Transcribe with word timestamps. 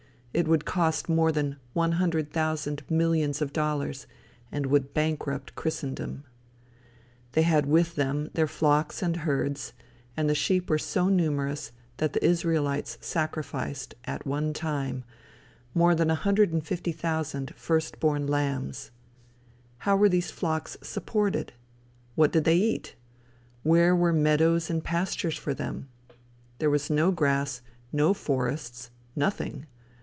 It 0.33 0.47
would 0.47 0.63
cost 0.63 1.09
more 1.09 1.29
than 1.29 1.57
one 1.73 1.91
hundred 1.91 2.31
thousand 2.31 2.89
millions 2.89 3.41
of 3.41 3.51
dollars, 3.51 4.07
and 4.49 4.65
would 4.67 4.93
bankrupt 4.93 5.55
Christendom. 5.55 6.23
They 7.33 7.41
had 7.41 7.65
with 7.65 7.95
them 7.95 8.29
their 8.33 8.47
flocks 8.47 9.01
and 9.03 9.17
herds, 9.17 9.73
and 10.15 10.29
the 10.29 10.33
sheep 10.33 10.69
were 10.69 10.77
so 10.77 11.09
numerous 11.09 11.73
that 11.97 12.13
the 12.13 12.23
Israelites 12.25 12.97
sacrificed, 13.01 13.93
at 14.05 14.25
one 14.25 14.53
time, 14.53 15.03
more 15.73 15.93
than 15.93 16.07
one 16.07 16.15
hundred 16.15 16.53
and 16.53 16.65
fifty 16.65 16.93
thousand 16.93 17.53
first 17.57 17.99
born 17.99 18.25
lambs. 18.25 18.89
How 19.79 19.97
were 19.97 20.07
these 20.09 20.31
flocks 20.31 20.77
supported? 20.81 21.51
What 22.15 22.31
did 22.31 22.45
they 22.45 22.55
eat? 22.55 22.95
Where 23.63 23.93
were 23.93 24.13
meadows 24.13 24.69
and 24.69 24.81
pastures 24.81 25.37
for 25.37 25.53
them? 25.53 25.89
There 26.59 26.69
was 26.69 26.89
no 26.89 27.11
grass, 27.11 27.61
no 27.91 28.13
forests 28.13 28.91
nothing! 29.13 29.65